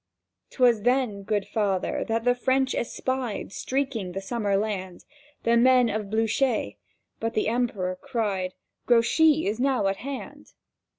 [0.49, 5.05] 'Twas then, Good Father, that the French espied, Streaking the summer land,
[5.43, 6.75] The men of Blücher.
[7.19, 8.55] But the Emperor cried,
[8.87, 10.53] "Grouchy is now at hand!"